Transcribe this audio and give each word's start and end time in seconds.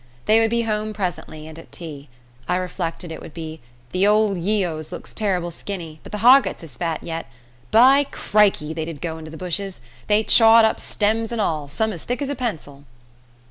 They 0.25 0.39
would 0.39 0.49
be 0.49 0.63
home 0.63 0.93
presently 0.93 1.47
and 1.47 1.59
at 1.59 1.71
tea; 1.71 2.09
I 2.47 2.55
reflected 2.55 3.11
it 3.11 3.21
would 3.21 3.35
be 3.35 3.59
"The 3.91 4.07
old 4.07 4.39
yeos 4.39 4.91
looks 4.91 5.13
terrible 5.13 5.51
skinny, 5.51 5.99
but 6.01 6.11
the 6.11 6.17
hoggets 6.25 6.63
is 6.63 6.75
fat 6.75 7.03
yet. 7.03 7.29
By 7.69 8.07
crikey! 8.09 8.73
They 8.73 8.85
did 8.85 8.99
go 8.99 9.19
into 9.19 9.29
the 9.29 9.37
bushes. 9.37 9.79
They 10.07 10.23
chawed 10.23 10.65
up 10.65 10.79
stems 10.79 11.31
and 11.31 11.39
all 11.39 11.67
some 11.67 11.93
as 11.93 12.03
thick 12.03 12.23
as 12.23 12.29
a 12.29 12.35
pencil." 12.35 12.83